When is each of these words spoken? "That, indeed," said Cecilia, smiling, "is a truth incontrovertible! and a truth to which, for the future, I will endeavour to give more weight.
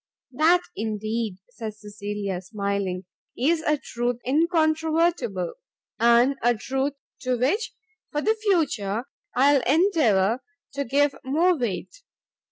"That, 0.31 0.61
indeed," 0.75 1.37
said 1.51 1.75
Cecilia, 1.75 2.41
smiling, 2.41 3.05
"is 3.37 3.61
a 3.61 3.77
truth 3.77 4.17
incontrovertible! 4.25 5.53
and 5.99 6.37
a 6.41 6.55
truth 6.55 6.93
to 7.19 7.37
which, 7.37 7.71
for 8.11 8.23
the 8.23 8.33
future, 8.33 9.03
I 9.35 9.53
will 9.53 9.63
endeavour 9.67 10.39
to 10.73 10.85
give 10.85 11.13
more 11.23 11.55
weight. 11.55 12.01